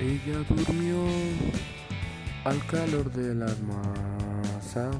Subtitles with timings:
[0.00, 0.96] Ella durmió
[2.44, 4.96] al calor de las masas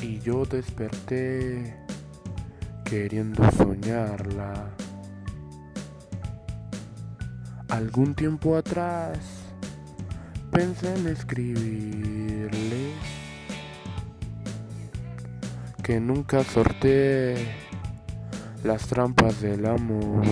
[0.00, 1.76] y yo desperté
[2.84, 4.70] queriendo soñarla.
[7.68, 9.18] Algún tiempo atrás
[10.52, 12.92] pensé en escribirle
[15.82, 17.34] que nunca sorté
[18.62, 20.22] las trampas del amor.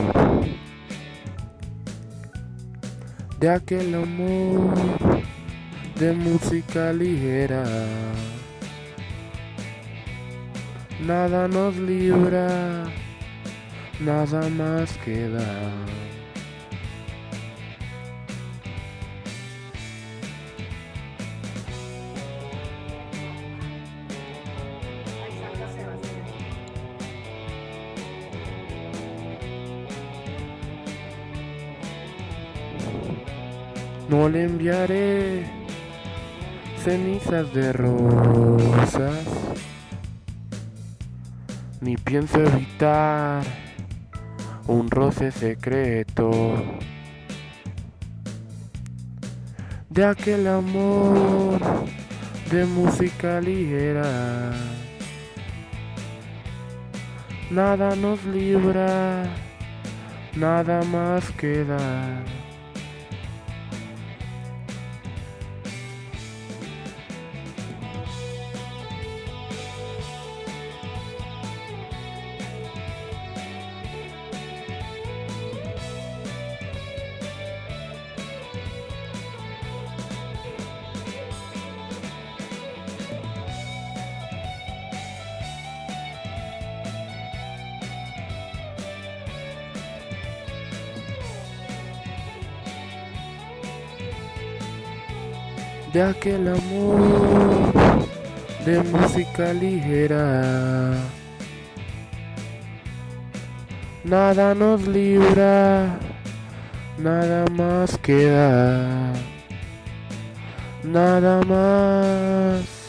[3.41, 4.75] De aquel amor
[5.99, 7.65] de música ligera.
[11.01, 12.85] Nada nos libra,
[13.99, 15.41] nada más queda.
[34.11, 35.47] No le enviaré
[36.83, 39.25] cenizas de rosas,
[41.81, 43.45] ni pienso evitar
[44.67, 46.33] un roce secreto
[49.91, 51.61] de aquel amor
[52.51, 54.51] de música ligera.
[57.49, 59.23] Nada nos libra,
[60.35, 61.79] nada más queda.
[95.93, 97.73] De aquel amor
[98.65, 100.95] de música ligera.
[104.05, 105.99] Nada nos libra,
[106.99, 109.13] nada más queda,
[110.85, 112.81] nada más.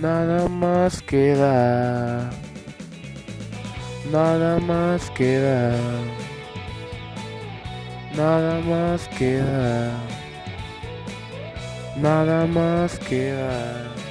[0.00, 2.28] Nada más queda,
[4.12, 5.78] nada más queda.
[8.16, 9.90] Nada más queda.
[11.96, 14.03] Nada más queda.